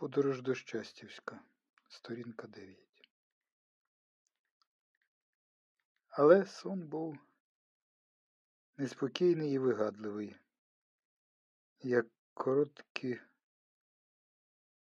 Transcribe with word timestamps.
Подорож 0.00 0.42
до 0.42 0.54
Щастівська, 0.54 1.40
сторінка 1.88 2.46
9. 2.46 2.78
Але 6.08 6.46
сон 6.46 6.88
був 6.88 7.18
неспокійний 8.76 9.52
і 9.52 9.58
вигадливий, 9.58 10.36
як 11.82 12.06
короткі 12.34 13.20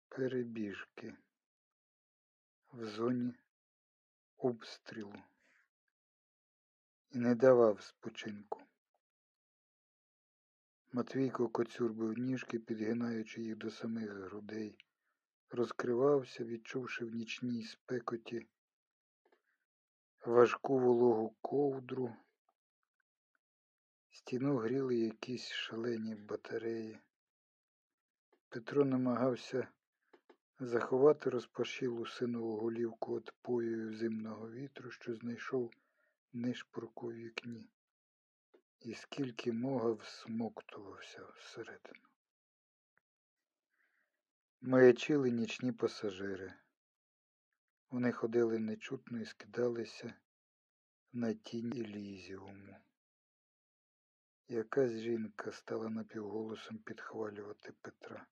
перебіжки 0.07 1.15
в 2.73 2.85
зоні 2.85 3.33
обстрілу 4.37 5.23
і 7.09 7.17
не 7.17 7.35
давав 7.35 7.81
спочинку. 7.81 8.61
Матвійко 10.91 11.49
коцюрбив 11.49 12.17
ніжки, 12.17 12.59
підгинаючи 12.59 13.41
їх 13.41 13.55
до 13.55 13.71
самих 13.71 14.11
грудей, 14.11 14.77
розкривався, 15.49 16.43
відчувши 16.43 17.05
в 17.05 17.15
нічній 17.15 17.63
спекоті 17.63 18.47
важку 20.25 20.79
вологу 20.79 21.35
ковдру. 21.41 22.15
Стіну 24.09 24.57
гріли 24.57 24.95
якісь 24.95 25.49
шалені 25.51 26.15
батареї. 26.15 26.99
Петро 28.49 28.85
намагався 28.85 29.67
заховати 30.59 31.29
розпашілу 31.29 32.05
синову 32.05 32.57
голівку 32.57 33.15
від 33.15 33.33
поєю 33.41 33.93
зимного 33.93 34.51
вітру, 34.51 34.91
що 34.91 35.15
знайшов 35.15 35.73
нишпорку 36.33 37.07
в 37.07 37.13
вікні, 37.13 37.69
і 38.79 38.93
скільки 38.93 39.51
мога 39.51 39.91
всмоктувався 39.91 41.25
всередину. 41.37 42.06
Маячили 44.61 45.31
нічні 45.31 45.71
пасажири. 45.71 46.53
Вони 47.89 48.11
ходили 48.11 48.59
нечутно 48.59 49.21
і 49.21 49.25
скидалися 49.25 50.13
на 51.13 51.33
тінь 51.33 51.73
Елізіуму. 51.73 52.75
Якась 54.47 54.91
жінка 54.91 55.51
стала 55.51 55.89
напівголосом 55.89 56.77
підхвалювати 56.77 57.73
Петра. 57.81 58.27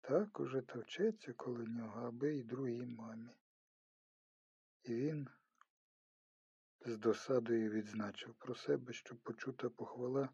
Так 0.00 0.40
уже 0.40 0.62
товчеться 0.62 1.32
коло 1.32 1.62
нього, 1.62 2.06
аби 2.06 2.34
й 2.34 2.42
другій 2.42 2.86
мамі. 2.86 3.30
І 4.82 4.94
він 4.94 5.28
з 6.80 6.96
досадою 6.96 7.70
відзначив 7.70 8.34
про 8.34 8.54
себе, 8.54 8.92
що 8.92 9.16
почута 9.16 9.70
похвала 9.70 10.28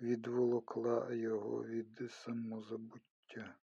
відволокла 0.00 1.12
його 1.12 1.64
від 1.64 2.10
самозабуття. 2.10 3.56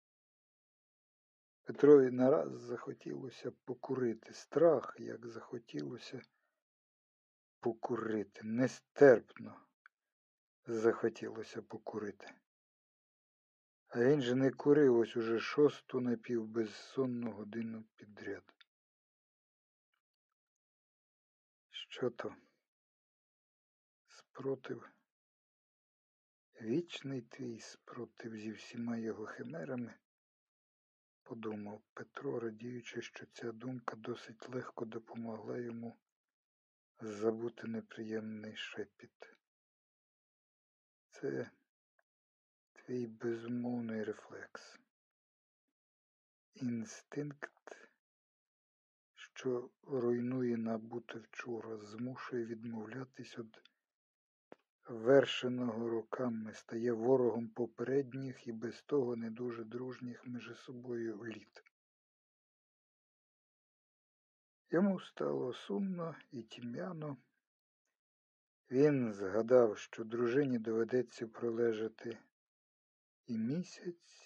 Петрові 1.65 2.11
нараз 2.11 2.61
захотілося 2.61 3.51
покурити. 3.51 4.33
Страх, 4.33 4.97
як 4.99 5.27
захотілося 5.27 6.23
покурити. 7.61 8.41
Нестерпно 8.45 9.61
захотілося 10.67 11.63
покурити. 11.63 12.35
А 13.89 14.05
він 14.05 14.23
же 14.23 14.35
не 14.35 14.51
курив 14.51 14.99
ось 14.99 15.17
уже 15.17 15.41
шосту 15.41 16.01
напівбезсонну 16.01 17.33
годину 17.33 17.85
підряд. 17.97 18.55
Що 21.71 22.11
то? 22.11 22.35
Спротив? 24.09 24.89
Вічний 26.61 27.23
твій 27.23 27.61
спротив 27.61 28.37
зі 28.37 28.53
всіма 28.53 28.97
його 28.97 29.27
химерами, 29.27 29.95
подумав 31.25 31.83
Петро, 31.95 32.41
радіючи, 32.41 33.03
що 33.03 33.27
ця 33.27 33.53
думка 33.53 33.97
досить 33.97 34.49
легко 34.49 34.85
допомогла 34.85 35.59
йому 35.59 35.97
забути 37.01 37.67
неприємний 37.67 38.57
шепіт. 38.57 39.37
Це 41.11 41.51
твій 42.73 43.07
безумовний 43.07 44.05
рефлекс. 44.05 44.81
Інстинкт, 46.55 47.91
що 49.15 49.71
руйнує 49.83 50.57
набуте 50.57 51.19
вчора, 51.19 51.79
змушує 51.79 52.45
відмовлятись 52.45 53.39
від 53.39 53.63
вершеного 54.89 55.89
роками, 55.89 56.55
стає 56.55 56.93
ворогом 56.93 57.49
попередніх 57.49 58.47
і 58.47 58.53
без 58.53 58.83
того 58.83 59.17
не 59.17 59.31
дуже 59.31 59.65
дружніх 59.65 60.27
між 60.27 60.57
собою 60.57 61.25
літ. 61.25 61.65
Йому 64.71 65.01
стало 65.01 65.53
сумно 65.53 66.15
і 66.31 66.43
тім'яно. 66.43 67.17
Він 68.71 69.13
згадав, 69.13 69.79
що 69.79 70.05
дружині 70.05 70.59
доведеться 70.59 71.27
пролежати 71.27 72.19
і 73.27 73.39
місяць, 73.39 74.25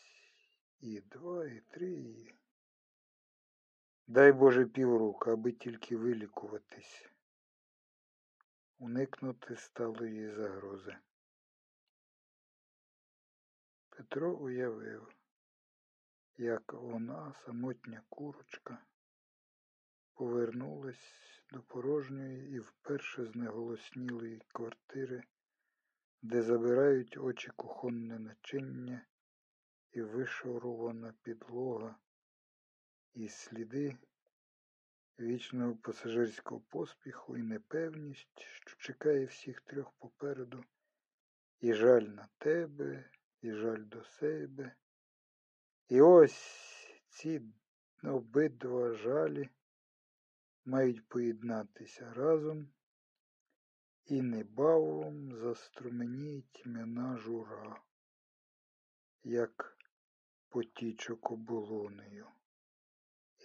і 0.81 1.01
два, 1.01 1.47
і 1.47 1.61
три, 1.71 2.35
дай 4.07 4.33
Боже 4.33 4.67
півроку, 4.67 5.31
аби 5.31 5.53
тільки 5.53 5.97
вилікуватись, 5.97 7.11
уникнути 8.78 9.56
сталої 9.56 10.31
загрози. 10.31 10.97
Петро 13.89 14.37
уявив, 14.37 15.12
як 16.37 16.72
вона, 16.72 17.34
самотня 17.34 18.03
курочка, 18.09 18.78
повернулась 20.15 21.43
до 21.53 21.62
порожньої 21.62 22.50
і 22.50 22.61
вперше 22.61 23.27
знеголоснілої 23.27 24.43
квартири, 24.53 25.22
де 26.22 26.43
забирають 26.43 27.17
очі 27.17 27.50
кухонне 27.56 28.19
начиння 28.19 29.06
і 29.93 30.03
вишорована 30.03 31.15
підлога, 31.22 31.97
і 33.15 33.28
сліди 33.28 33.99
вічного 35.21 35.77
пасажирського 35.77 36.61
поспіху 36.61 37.37
і 37.37 37.43
непевність, 37.43 38.41
що 38.41 38.77
чекає 38.77 39.27
всіх 39.27 39.61
трьох 39.61 39.93
попереду, 39.99 40.65
і 41.61 41.73
жаль 41.73 42.03
на 42.03 42.29
тебе, 42.39 43.11
і 43.41 43.53
жаль 43.53 43.84
до 43.84 44.05
себе. 44.05 44.75
І 45.89 46.01
ось 46.01 46.91
ці 47.09 47.43
обидва 48.03 48.95
жалі 48.95 49.49
мають 50.65 51.09
поєднатися 51.09 52.12
разом 52.15 52.69
і 54.05 54.23
небавом 54.23 55.37
заструменіє 55.37 56.43
тьмяна 56.53 57.17
жура, 57.17 57.83
як 59.25 59.79
потічок 60.49 61.31
оболонею. 61.31 62.27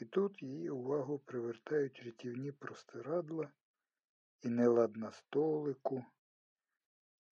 І 0.01 0.05
тут 0.05 0.43
її 0.43 0.69
увагу 0.69 1.19
привертають 1.19 2.03
рятівні 2.05 2.51
простирадла 2.51 3.51
і 4.41 4.49
нелад 4.49 4.97
на 4.97 5.11
столику, 5.11 6.05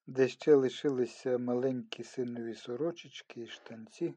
де 0.08 0.28
ще 0.28 0.56
лишилися 0.56 1.38
маленькі 1.38 2.04
синові 2.04 2.56
сорочечки 2.56 3.42
і 3.42 3.48
штанці. 3.48 4.14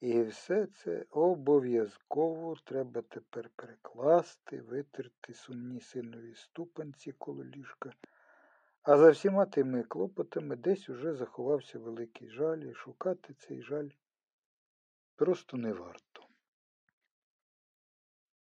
І 0.00 0.22
все 0.22 0.66
це 0.66 1.04
обов'язково 1.10 2.56
треба 2.64 3.02
тепер 3.02 3.50
перекласти, 3.56 4.60
витерти 4.60 5.34
сумні 5.34 5.80
синові 5.80 6.34
ступанці 6.34 7.12
коло 7.12 7.44
ліжка. 7.44 7.92
А 8.82 8.96
за 8.96 9.10
всіма 9.10 9.46
тими 9.46 9.82
клопотами 9.82 10.56
десь 10.56 10.88
уже 10.88 11.14
заховався 11.14 11.78
великий 11.78 12.30
жаль, 12.30 12.58
і 12.58 12.74
шукати 12.74 13.34
цей 13.34 13.62
жаль 13.62 13.88
просто 15.16 15.56
не 15.56 15.72
варто. 15.72 16.11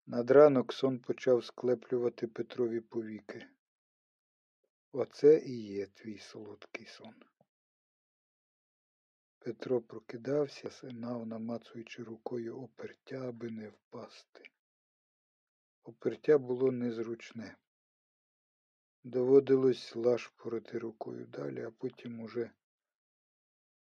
Над 0.07 0.31
ранок 0.31 0.73
сон 0.73 0.99
почав 0.99 1.45
склеплювати 1.45 2.27
Петрові 2.27 2.81
повіки. 2.81 3.47
Оце 4.91 5.39
і 5.39 5.61
є 5.63 5.87
твій 5.87 6.17
солодкий 6.17 6.85
сон. 6.85 7.15
Петро 9.39 9.81
прокидався, 9.81 10.69
сигнав, 10.71 11.27
намацуючи 11.27 12.03
рукою 12.03 12.57
опертя, 12.57 13.29
аби 13.29 13.49
не 13.49 13.69
впасти. 13.69 14.49
Опертя 15.83 16.37
було 16.37 16.71
незручне. 16.71 17.57
Доводилось 19.03 19.95
лашпорити 19.95 20.79
рукою 20.79 21.25
далі, 21.25 21.61
а 21.61 21.71
потім 21.71 22.19
уже 22.19 22.51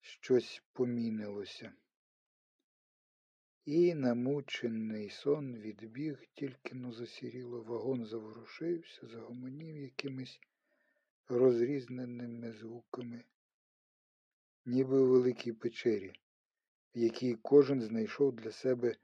щось 0.01 0.63
помінилося. 0.73 1.73
І 3.65 3.93
намучений 3.93 5.09
сон 5.09 5.55
відбіг, 5.55 6.23
тільки 6.33 6.75
но 6.75 6.91
засіріло 6.91 7.61
вагон 7.61 8.05
заворушився, 8.05 9.07
загомонів 9.07 9.77
якимись 9.77 10.39
розрізненими 11.27 12.53
звуками 12.53 13.23
ніби 14.65 14.99
у 14.99 15.07
великій 15.07 15.53
печері, 15.53 16.13
в 16.95 16.99
якій 16.99 17.35
кожен 17.35 17.81
знайшов 17.81 18.35
для 18.35 18.51
себе 18.51 18.95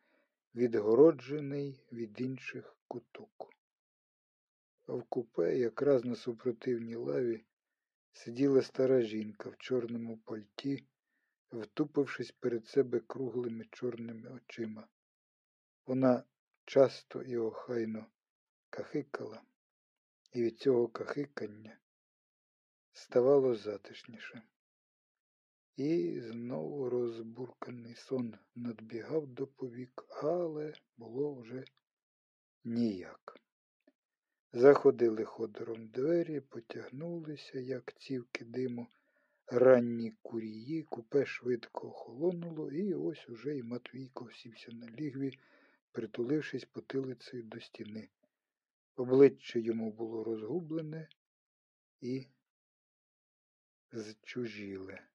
відгороджений 0.56 1.84
від 1.92 2.22
інших 2.22 2.78
куток. 2.88 3.54
А 4.88 4.94
в 4.94 5.04
купе, 5.04 5.58
якраз 5.58 6.06
на 6.06 6.16
супротивній 6.16 6.96
лаві, 6.96 7.44
сиділа 8.12 8.62
стара 8.62 9.02
жінка 9.02 9.50
в 9.50 9.58
чорному 9.58 10.18
пальті, 10.18 10.84
втупившись 11.52 12.32
перед 12.32 12.68
себе 12.68 13.00
круглими 13.00 13.66
чорними 13.72 14.30
очима. 14.30 14.88
Вона 15.86 16.24
часто 16.66 17.22
і 17.22 17.38
охайно 17.38 18.06
кахикала, 18.70 19.42
і 20.34 20.44
від 20.44 20.60
цього 20.60 20.88
кахикання 20.88 21.78
ставало 22.94 23.56
затишніше. 23.56 24.42
І 25.76 26.22
знову 26.22 26.90
розбурканий 26.90 27.96
сон 27.96 28.36
надбігав 28.56 29.28
до 29.28 29.48
повік, 29.48 30.06
але 30.24 30.74
було 30.98 31.36
вже 31.36 31.64
ніяк. 32.64 33.40
Заходили 34.54 35.24
ходором 35.24 35.88
двері, 35.88 36.40
потягнулися, 36.40 37.60
як 37.60 37.94
цівки 37.94 38.46
диму, 38.46 38.88
ранні 39.48 40.14
курії, 40.22 40.84
купе 40.84 41.26
швидко 41.26 41.88
охолонуло, 41.88 42.72
і 42.72 42.94
ось 42.94 43.30
уже 43.30 43.58
й 43.58 43.64
Матвійко 43.64 44.32
сівся 44.32 44.72
на 44.72 44.90
лігві, 44.90 45.40
притулившись 45.92 46.66
потилицею 46.66 47.44
до 47.44 47.60
стіни. 47.60 48.10
Обличчя 48.96 49.60
йому 49.60 49.92
було 49.92 50.24
розгублене 50.24 51.10
і 52.02 52.28
зчужіле. 53.92 55.08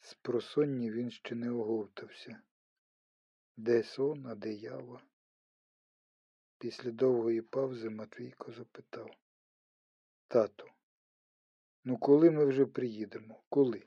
З 0.00 0.14
просонні 0.14 0.90
він 0.90 1.10
ще 1.10 1.34
не 1.34 1.50
оговтався. 1.50 2.42
Де 3.56 3.82
сон, 3.82 4.26
а 4.26 4.34
де 4.34 4.52
ява? 4.52 5.02
Після 6.58 6.90
довгої 6.90 7.42
паузи 7.42 7.90
Матвійко 7.90 8.52
запитав. 8.52 9.10
Тату, 10.28 10.70
ну 11.84 11.98
коли 11.98 12.30
ми 12.30 12.44
вже 12.44 12.66
приїдемо? 12.66 13.42
Коли? 13.48 13.84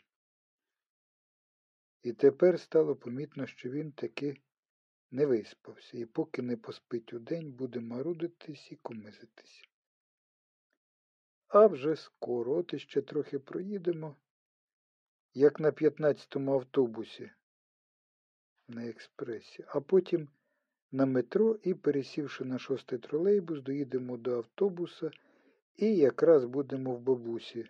І 2.04 2.14
тепер 2.14 2.60
стало 2.60 2.96
помітно, 2.96 3.48
що 3.48 3.70
він 3.70 3.92
таки 3.92 4.42
не 5.12 5.26
виспався, 5.26 5.98
і 5.98 6.06
поки 6.06 6.42
не 6.42 6.58
поспить 6.58 7.14
удень, 7.14 7.52
буде 7.52 7.80
марудитись 7.80 8.72
і 8.72 8.76
комизитись. 8.76 9.70
А 11.48 11.68
вже 11.68 11.96
скоро, 11.96 12.56
от 12.58 12.74
іще 12.74 13.02
трохи 13.02 13.40
проїдемо, 13.40 14.16
як 15.34 15.60
на 15.60 15.72
15-му 15.72 16.54
автобусі 16.54 17.32
на 18.68 18.88
експресі, 18.88 19.66
а 19.68 19.82
потім 19.82 20.30
на 20.92 21.06
метро 21.06 21.60
і, 21.64 21.74
пересівши 21.74 22.46
на 22.46 22.60
шостий 22.60 23.00
тролейбус, 23.00 23.62
доїдемо 23.62 24.18
до 24.18 24.38
автобуса 24.38 25.12
і 25.78 25.96
якраз 25.96 26.46
будемо 26.46 26.96
в 26.96 27.00
бабусі, 27.00 27.68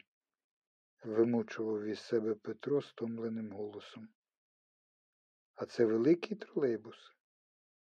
вимучував 1.05 1.83
із 1.83 1.99
себе 1.99 2.35
Петро 2.35 2.81
стомленим 2.81 3.51
голосом. 3.51 4.09
А 5.55 5.65
це 5.65 5.85
великий 5.85 6.37
тролейбус? 6.37 7.13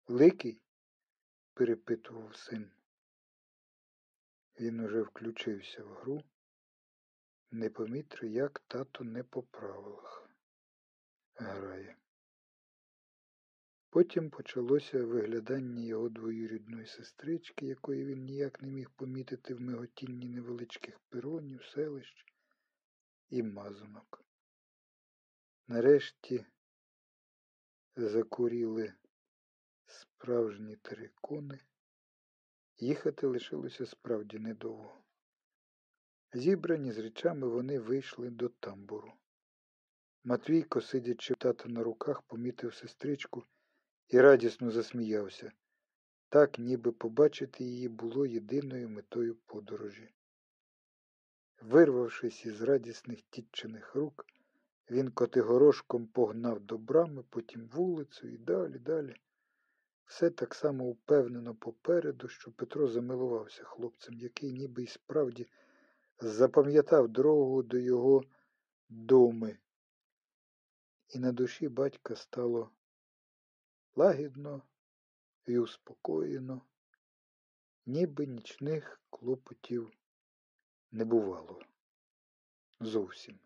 Великий? 0.08 0.62
перепитував 1.54 2.36
син. 2.36 2.72
Він 4.60 4.80
уже 4.80 5.02
включився 5.02 5.84
в 5.84 5.88
гру, 5.88 6.24
не 7.52 7.70
помітив, 7.70 8.32
як 8.32 8.60
тато 8.60 9.04
не 9.04 9.24
по 9.24 9.44
правилах 9.44 10.30
грає. 11.36 11.96
Потім 13.90 14.30
почалося 14.30 15.06
виглядання 15.06 15.82
його 15.82 16.10
двоюрідної 16.10 16.86
сестрички, 16.86 17.66
якої 17.66 18.06
він 18.06 18.24
ніяк 18.24 18.62
не 18.62 18.72
міг 18.72 18.90
помітити 18.90 19.54
в 19.54 19.62
миготінні 19.62 20.30
невеличких 20.30 21.00
перонів, 21.00 21.64
селищ 21.66 22.26
і 23.32 23.44
мазанок. 23.44 24.26
Нарешті 25.68 26.46
закуріли 27.96 28.94
справжні 29.86 30.76
терикони. 30.76 31.60
Їхати 32.78 33.28
лишилося 33.28 33.86
справді 33.86 34.40
недовго. 34.40 35.02
Зібрані 36.34 36.92
з 36.92 36.98
речами 36.98 37.48
вони 37.48 37.80
вийшли 37.80 38.30
до 38.30 38.50
тамбуру. 38.50 39.14
Матвійко, 40.24 40.82
сидячи 40.82 41.36
тата 41.36 41.70
на 41.70 41.84
руках, 41.84 42.22
помітив 42.22 42.74
сестричку 42.74 43.44
і 44.08 44.22
радісно 44.22 44.72
засміявся. 44.72 45.52
Так, 46.30 46.60
ніби 46.60 46.92
побачити 46.92 47.64
її 47.64 47.88
було 47.88 48.26
єдиною 48.26 48.90
метою 48.90 49.36
подорожі. 49.36 50.14
Вирвавшись 51.62 52.46
із 52.46 52.62
радісних 52.62 53.22
тітчиних 53.22 53.96
рук, 53.96 54.26
він 54.92 55.12
котигорошком 55.12 56.08
погнав 56.08 56.60
до 56.60 56.78
брами, 56.78 57.24
потім 57.30 57.68
вулицю 57.68 58.28
і 58.28 58.38
далі, 58.38 58.80
далі. 58.80 59.16
Все 60.06 60.30
так 60.30 60.56
само 60.56 60.86
упевнено 60.86 61.56
попереду, 61.56 62.28
що 62.28 62.52
Петро 62.52 62.88
замилувався 62.88 63.64
хлопцем, 63.64 64.20
який 64.20 64.54
ніби 64.54 64.84
й 64.84 64.88
справді 64.88 65.48
запам'ятав 66.20 67.08
дорогу 67.08 67.64
до 67.64 67.78
його 67.78 68.24
доми. 68.90 69.58
І 71.10 71.20
на 71.20 71.32
душі 71.32 71.70
батька 71.70 72.16
стало 72.16 72.72
лагідно 73.96 74.62
і 75.46 75.58
успокоєно, 75.58 76.62
ніби 77.86 78.26
нічних 78.26 79.02
клопотів 79.10 79.92
не 80.92 81.06
бувало 81.06 81.62
зовсім. 82.80 83.40